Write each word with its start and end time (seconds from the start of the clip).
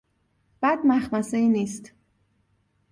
بد 0.61 0.79
مخمصهای 0.85 1.49
نیست! 1.49 1.91